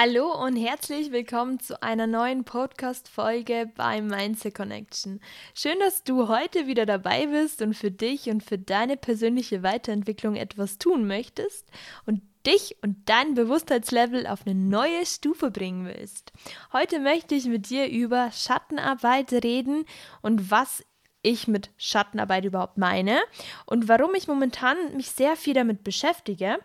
[0.00, 5.18] Hallo und herzlich willkommen zu einer neuen Podcast-Folge bei Mindset Connection.
[5.54, 10.36] Schön, dass du heute wieder dabei bist und für dich und für deine persönliche Weiterentwicklung
[10.36, 11.68] etwas tun möchtest
[12.06, 16.32] und dich und dein Bewusstheitslevel auf eine neue Stufe bringen willst.
[16.72, 19.84] Heute möchte ich mit dir über Schattenarbeit reden
[20.22, 20.84] und was
[21.22, 23.18] ich mit Schattenarbeit überhaupt meine
[23.66, 26.60] und warum ich momentan mich sehr viel damit beschäftige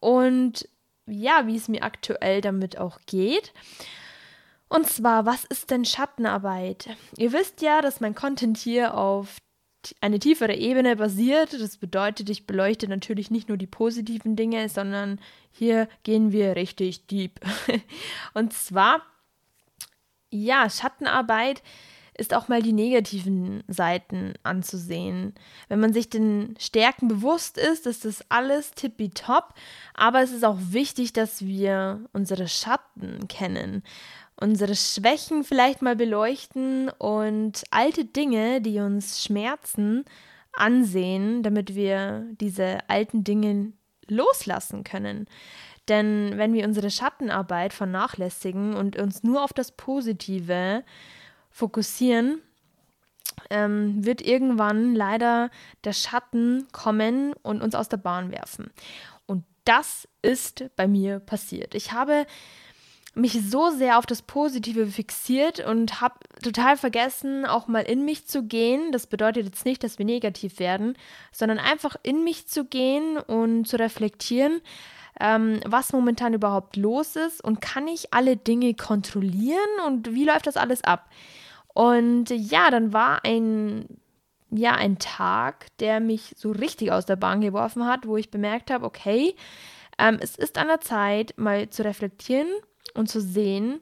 [0.00, 0.66] und
[1.10, 3.52] ja, wie es mir aktuell damit auch geht.
[4.68, 6.90] Und zwar, was ist denn Schattenarbeit?
[7.16, 9.38] Ihr wisst ja, dass mein Content hier auf
[10.00, 11.54] eine tiefere Ebene basiert.
[11.54, 15.20] Das bedeutet, ich beleuchte natürlich nicht nur die positiven Dinge, sondern
[15.50, 17.40] hier gehen wir richtig deep.
[18.34, 19.02] Und zwar,
[20.30, 21.64] ja, Schattenarbeit ist
[22.34, 25.34] auch mal die negativen Seiten anzusehen.
[25.68, 29.54] Wenn man sich den Stärken bewusst ist, ist das alles tippitopp,
[29.94, 33.82] aber es ist auch wichtig, dass wir unsere Schatten kennen,
[34.36, 40.04] unsere Schwächen vielleicht mal beleuchten und alte Dinge, die uns schmerzen,
[40.52, 43.72] ansehen, damit wir diese alten Dinge
[44.08, 45.26] loslassen können.
[45.88, 50.84] Denn wenn wir unsere Schattenarbeit vernachlässigen und uns nur auf das Positive
[51.50, 52.40] fokussieren,
[53.50, 55.50] ähm, wird irgendwann leider
[55.84, 58.70] der Schatten kommen und uns aus der Bahn werfen.
[59.26, 61.74] Und das ist bei mir passiert.
[61.74, 62.26] Ich habe
[63.14, 68.26] mich so sehr auf das Positive fixiert und habe total vergessen, auch mal in mich
[68.26, 68.92] zu gehen.
[68.92, 70.96] Das bedeutet jetzt nicht, dass wir negativ werden,
[71.32, 74.60] sondern einfach in mich zu gehen und zu reflektieren,
[75.18, 80.46] ähm, was momentan überhaupt los ist und kann ich alle Dinge kontrollieren und wie läuft
[80.46, 81.08] das alles ab?
[81.74, 83.86] Und ja, dann war ein
[84.50, 88.70] ja, ein Tag, der mich so richtig aus der Bahn geworfen hat, wo ich bemerkt
[88.70, 89.34] habe, okay,
[89.98, 92.48] ähm, es ist an der Zeit, mal zu reflektieren
[92.94, 93.80] und zu sehen,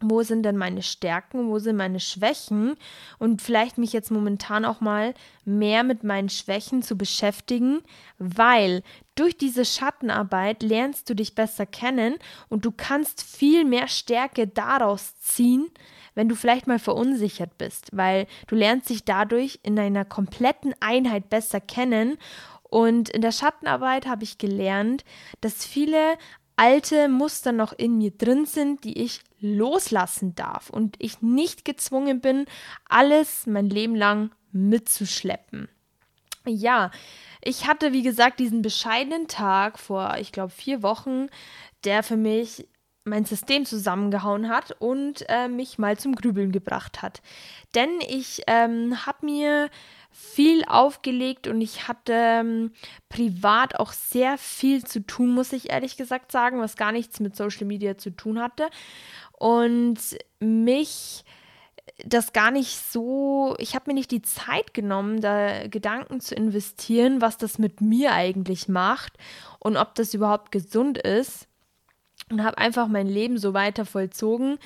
[0.00, 2.76] wo sind denn meine Stärken, wo sind meine Schwächen?
[3.18, 7.80] Und vielleicht mich jetzt momentan auch mal mehr mit meinen Schwächen zu beschäftigen,
[8.18, 8.82] weil
[9.14, 12.16] durch diese Schattenarbeit lernst du dich besser kennen
[12.48, 15.70] und du kannst viel mehr Stärke daraus ziehen,
[16.14, 21.30] wenn du vielleicht mal verunsichert bist, weil du lernst dich dadurch in einer kompletten Einheit
[21.30, 22.18] besser kennen.
[22.62, 25.04] Und in der Schattenarbeit habe ich gelernt,
[25.40, 26.18] dass viele
[26.56, 29.20] alte Muster noch in mir drin sind, die ich
[29.54, 32.46] loslassen darf und ich nicht gezwungen bin,
[32.88, 35.68] alles mein Leben lang mitzuschleppen.
[36.46, 36.90] Ja,
[37.42, 41.28] ich hatte, wie gesagt, diesen bescheidenen Tag vor, ich glaube, vier Wochen,
[41.84, 42.68] der für mich
[43.04, 47.22] mein System zusammengehauen hat und äh, mich mal zum Grübeln gebracht hat.
[47.74, 49.70] Denn ich ähm, habe mir
[50.10, 52.72] viel aufgelegt und ich hatte ähm,
[53.08, 57.36] privat auch sehr viel zu tun, muss ich ehrlich gesagt sagen, was gar nichts mit
[57.36, 58.68] Social Media zu tun hatte.
[59.38, 59.98] Und
[60.40, 61.24] mich
[62.04, 67.20] das gar nicht so, ich habe mir nicht die Zeit genommen, da Gedanken zu investieren,
[67.20, 69.14] was das mit mir eigentlich macht
[69.58, 71.48] und ob das überhaupt gesund ist.
[72.28, 74.58] Und habe einfach mein Leben so weiter vollzogen,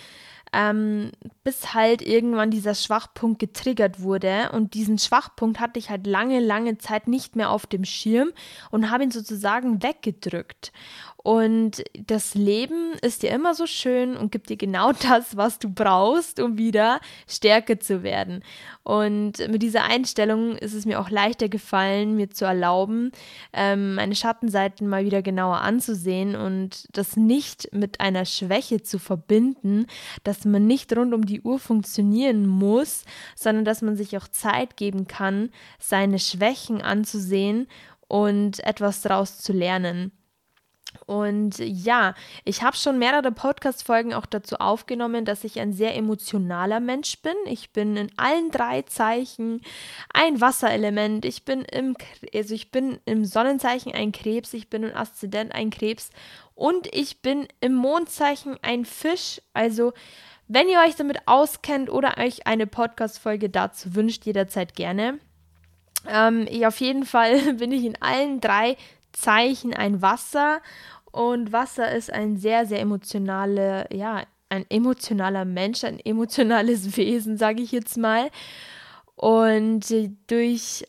[0.53, 1.10] ähm,
[1.44, 4.50] bis halt irgendwann dieser Schwachpunkt getriggert wurde.
[4.52, 8.31] Und diesen Schwachpunkt hatte ich halt lange, lange Zeit nicht mehr auf dem Schirm
[8.70, 10.72] und habe ihn sozusagen weggedrückt.
[11.22, 15.69] Und das Leben ist dir immer so schön und gibt dir genau das, was du
[15.69, 18.42] brauchst, um wieder stärker zu werden.
[18.82, 23.12] Und mit dieser Einstellung ist es mir auch leichter gefallen, mir zu erlauben,
[23.53, 29.87] ähm, meine Schattenseiten mal wieder genauer anzusehen und das nicht mit einer Schwäche zu verbinden,
[30.25, 33.04] dass man nicht rund um die Uhr funktionieren muss,
[33.37, 37.69] sondern dass man sich auch Zeit geben kann, seine Schwächen anzusehen
[38.08, 40.12] und etwas daraus zu lernen.
[41.06, 42.14] Und ja,
[42.44, 47.34] ich habe schon mehrere Podcast-Folgen auch dazu aufgenommen, dass ich ein sehr emotionaler Mensch bin.
[47.46, 49.60] Ich bin in allen drei Zeichen
[50.12, 51.24] ein Wasserelement.
[51.24, 51.96] Ich bin im,
[52.34, 56.10] also ich bin im Sonnenzeichen ein Krebs, ich bin im Aszendent ein Krebs
[56.54, 59.40] und ich bin im Mondzeichen ein Fisch.
[59.52, 59.93] Also
[60.48, 65.19] wenn ihr euch damit auskennt oder euch eine Podcast-Folge dazu wünscht, jederzeit gerne.
[66.08, 68.76] Ähm, ich auf jeden Fall bin ich in allen drei
[69.20, 70.61] Zeichen ein Wasser
[71.12, 77.62] und Wasser ist ein sehr, sehr emotionale, ja, ein emotionaler Mensch, ein emotionales Wesen, sage
[77.62, 78.31] ich jetzt mal.
[79.17, 79.87] Und
[80.28, 80.84] durch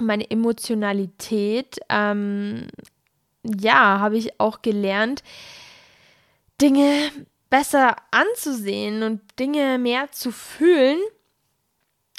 [0.00, 2.66] meine Emotionalität, ähm,
[3.42, 5.22] ja, habe ich auch gelernt,
[6.60, 7.10] Dinge
[7.50, 10.98] besser anzusehen und Dinge mehr zu fühlen.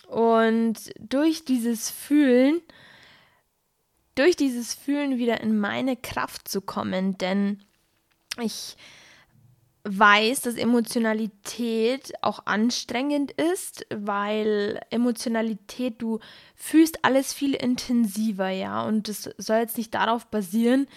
[0.07, 2.62] Und durch dieses Fühlen
[4.15, 7.59] durch dieses Fühlen wieder in meine Kraft zu kommen, denn
[8.41, 8.75] ich
[9.85, 16.19] weiß, dass Emotionalität auch anstrengend ist, weil Emotionalität, du
[16.56, 18.83] fühlst alles viel intensiver, ja.
[18.83, 20.88] Und es soll jetzt nicht darauf basieren,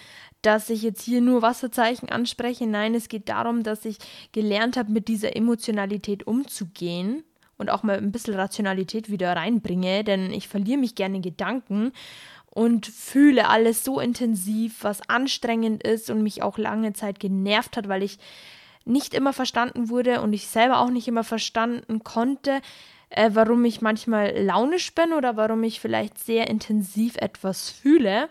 [0.40, 2.66] dass ich jetzt hier nur Wasserzeichen anspreche.
[2.66, 3.98] Nein, es geht darum, dass ich
[4.32, 7.24] gelernt habe, mit dieser Emotionalität umzugehen
[7.58, 11.92] und auch mal ein bisschen Rationalität wieder reinbringe, denn ich verliere mich gerne in Gedanken
[12.58, 17.86] und fühle alles so intensiv, was anstrengend ist und mich auch lange Zeit genervt hat,
[17.86, 18.18] weil ich
[18.84, 22.60] nicht immer verstanden wurde und ich selber auch nicht immer verstanden konnte,
[23.10, 28.28] äh, warum ich manchmal launisch bin oder warum ich vielleicht sehr intensiv etwas fühle,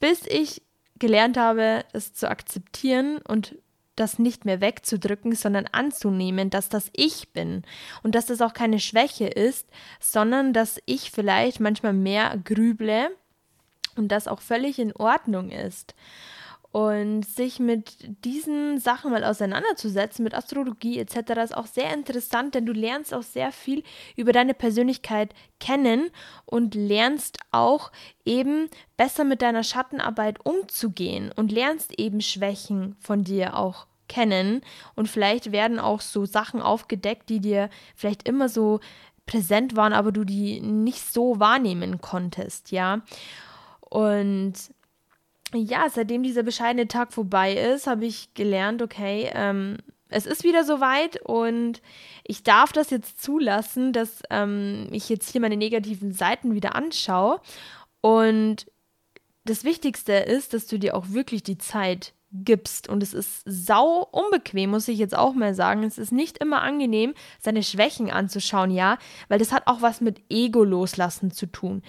[0.00, 0.62] bis ich
[0.98, 3.54] gelernt habe, es zu akzeptieren und
[3.96, 7.64] das nicht mehr wegzudrücken, sondern anzunehmen, dass das ich bin
[8.02, 9.68] und dass das auch keine Schwäche ist,
[10.00, 13.10] sondern dass ich vielleicht manchmal mehr grüble
[13.96, 15.94] und das auch völlig in Ordnung ist.
[16.72, 22.66] Und sich mit diesen Sachen mal auseinanderzusetzen, mit Astrologie etc., ist auch sehr interessant, denn
[22.66, 23.82] du lernst auch sehr viel
[24.14, 26.10] über deine Persönlichkeit kennen
[26.44, 27.92] und lernst auch
[28.26, 34.60] eben besser mit deiner Schattenarbeit umzugehen und lernst eben Schwächen von dir auch kennen.
[34.94, 38.80] Und vielleicht werden auch so Sachen aufgedeckt, die dir vielleicht immer so
[39.24, 43.00] präsent waren, aber du die nicht so wahrnehmen konntest, ja.
[43.88, 44.54] Und
[45.54, 49.78] ja, seitdem dieser bescheidene Tag vorbei ist, habe ich gelernt, okay, ähm,
[50.08, 51.82] es ist wieder soweit und
[52.24, 57.40] ich darf das jetzt zulassen, dass ähm, ich jetzt hier meine negativen Seiten wieder anschaue.
[58.00, 58.66] Und
[59.44, 62.12] das Wichtigste ist, dass du dir auch wirklich die Zeit
[62.44, 62.88] gibst.
[62.88, 65.82] Und es ist sau unbequem, muss ich jetzt auch mal sagen.
[65.82, 68.98] Es ist nicht immer angenehm, seine Schwächen anzuschauen, ja,
[69.28, 71.82] weil das hat auch was mit Ego loslassen zu tun.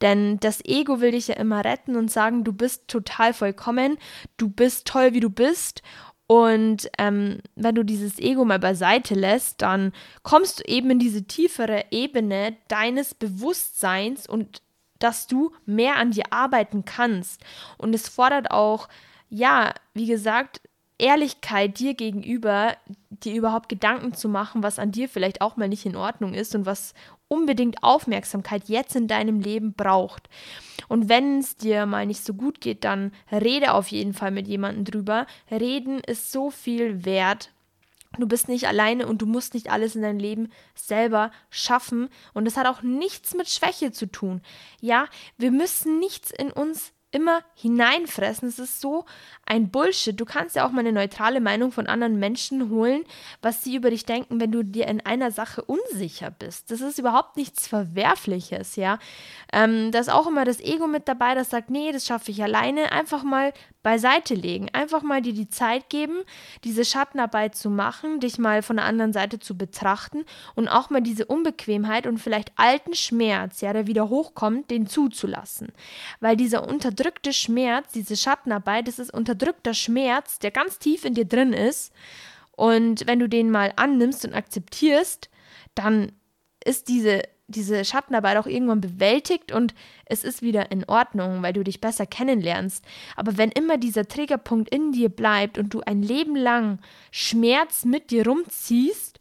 [0.00, 3.98] Denn das Ego will dich ja immer retten und sagen, du bist total vollkommen,
[4.36, 5.82] du bist toll, wie du bist.
[6.26, 11.24] Und ähm, wenn du dieses Ego mal beiseite lässt, dann kommst du eben in diese
[11.24, 14.62] tiefere Ebene deines Bewusstseins und
[14.98, 17.42] dass du mehr an dir arbeiten kannst.
[17.76, 18.88] Und es fordert auch
[19.32, 20.60] ja, wie gesagt,
[20.98, 22.76] Ehrlichkeit dir gegenüber,
[23.08, 26.54] dir überhaupt Gedanken zu machen, was an dir vielleicht auch mal nicht in Ordnung ist
[26.54, 26.92] und was
[27.28, 30.28] unbedingt Aufmerksamkeit jetzt in deinem Leben braucht.
[30.86, 34.46] Und wenn es dir mal nicht so gut geht, dann rede auf jeden Fall mit
[34.46, 35.26] jemandem drüber.
[35.50, 37.50] Reden ist so viel wert.
[38.18, 42.10] Du bist nicht alleine und du musst nicht alles in deinem Leben selber schaffen.
[42.34, 44.42] Und das hat auch nichts mit Schwäche zu tun.
[44.82, 45.06] Ja,
[45.38, 48.48] wir müssen nichts in uns immer hineinfressen.
[48.48, 49.04] Es ist so
[49.46, 50.18] ein Bullshit.
[50.18, 53.04] Du kannst ja auch mal eine neutrale Meinung von anderen Menschen holen,
[53.40, 56.70] was sie über dich denken, wenn du dir in einer Sache unsicher bist.
[56.70, 58.98] Das ist überhaupt nichts Verwerfliches, ja.
[59.52, 62.42] Ähm, da ist auch immer das Ego mit dabei, das sagt, nee, das schaffe ich
[62.42, 62.92] alleine.
[62.92, 63.52] Einfach mal
[63.82, 64.68] beiseite legen.
[64.72, 66.22] Einfach mal dir die Zeit geben,
[66.64, 70.24] diese Schattenarbeit zu machen, dich mal von der anderen Seite zu betrachten
[70.54, 75.72] und auch mal diese Unbequemheit und vielleicht alten Schmerz, ja, der wieder hochkommt, den zuzulassen.
[76.20, 81.26] Weil dieser unterdrückte Schmerz, diese Schattenarbeit, das ist unterdrückter Schmerz, der ganz tief in dir
[81.26, 81.92] drin ist.
[82.52, 85.30] Und wenn du den mal annimmst und akzeptierst,
[85.74, 86.12] dann
[86.64, 87.22] ist diese
[87.54, 89.74] diese Schattenarbeit auch irgendwann bewältigt und
[90.06, 92.84] es ist wieder in Ordnung, weil du dich besser kennenlernst.
[93.16, 98.10] Aber wenn immer dieser Triggerpunkt in dir bleibt und du ein Leben lang Schmerz mit
[98.10, 99.20] dir rumziehst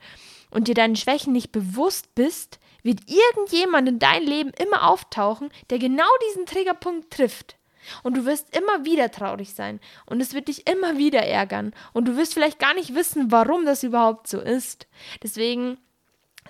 [0.50, 5.80] und dir deinen Schwächen nicht bewusst bist, wird irgendjemand in dein Leben immer auftauchen, der
[5.80, 7.58] genau diesen Triggerpunkt trifft.
[8.04, 9.80] Und du wirst immer wieder traurig sein.
[10.06, 11.74] Und es wird dich immer wieder ärgern.
[11.94, 14.88] Und du wirst vielleicht gar nicht wissen, warum das überhaupt so ist.
[15.24, 15.78] Deswegen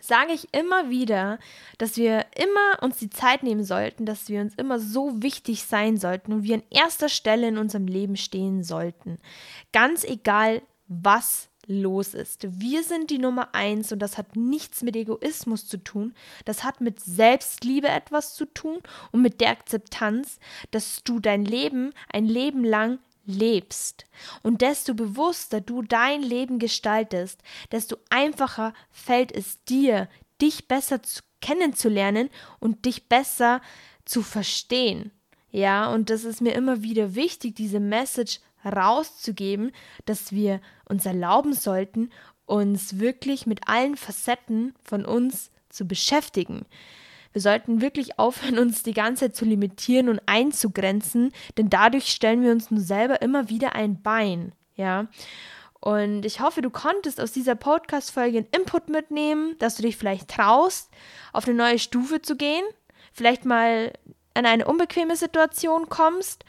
[0.02, 1.40] sage ich immer wieder,
[1.78, 5.98] dass wir immer uns die Zeit nehmen sollten, dass wir uns immer so wichtig sein
[5.98, 9.18] sollten und wir an erster Stelle in unserem Leben stehen sollten.
[9.72, 12.60] Ganz egal, was los ist.
[12.60, 16.14] Wir sind die Nummer eins und das hat nichts mit Egoismus zu tun.
[16.46, 18.80] Das hat mit Selbstliebe etwas zu tun
[19.12, 20.40] und mit der Akzeptanz,
[20.72, 23.00] dass du dein Leben ein Leben lang
[23.32, 24.06] lebst.
[24.44, 30.08] Und desto bewusster du dein Leben gestaltest, desto einfacher fällt es dir,
[30.42, 33.62] dich besser zu, kennenzulernen und dich besser
[34.06, 35.12] zu verstehen.
[35.52, 39.72] Ja, und das ist mir immer wieder wichtig, diese Message rauszugeben,
[40.06, 42.12] dass wir uns erlauben sollten,
[42.46, 46.66] uns wirklich mit allen Facetten von uns zu beschäftigen.
[47.34, 52.44] Wir sollten wirklich aufhören, uns die ganze Zeit zu limitieren und einzugrenzen, denn dadurch stellen
[52.44, 55.08] wir uns nur selber immer wieder ein Bein, ja.
[55.80, 60.28] Und ich hoffe, du konntest aus dieser Podcast-Folge einen Input mitnehmen, dass du dich vielleicht
[60.28, 60.92] traust,
[61.34, 62.64] auf eine neue Stufe zu gehen,
[63.14, 63.92] vielleicht mal
[64.36, 66.46] in eine unbequeme Situation kommst.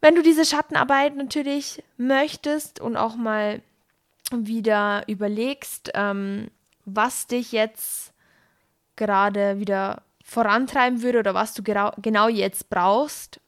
[0.00, 3.60] Wenn du diese Schattenarbeit natürlich möchtest und auch mal
[4.32, 6.50] wieder überlegst, ähm,
[6.84, 8.11] was dich jetzt
[8.96, 13.40] gerade wieder vorantreiben würde oder was du genau jetzt brauchst.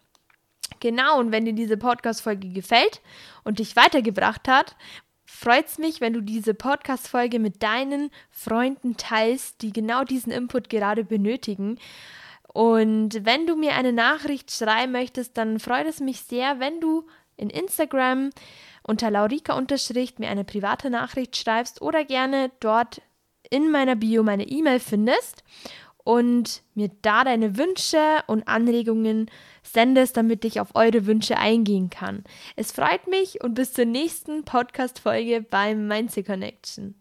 [0.80, 3.00] Genau, und wenn dir diese Podcast-Folge gefällt
[3.44, 4.76] und dich weitergebracht hat,
[5.24, 10.68] freut es mich, wenn du diese Podcast-Folge mit deinen Freunden teilst, die genau diesen Input
[10.68, 11.78] gerade benötigen.
[12.52, 17.06] Und wenn du mir eine Nachricht schreiben möchtest, dann freut es mich sehr, wenn du
[17.36, 18.30] in Instagram
[18.82, 19.60] unter Laurika
[20.18, 23.00] mir eine private Nachricht schreibst oder gerne dort
[23.50, 25.42] in meiner Bio meine E-Mail findest
[26.04, 29.30] und mir da deine Wünsche und Anregungen
[29.62, 32.24] sendest, damit ich auf eure Wünsche eingehen kann.
[32.56, 36.94] Es freut mich und bis zur nächsten Podcast-Folge beim Mindset Connection.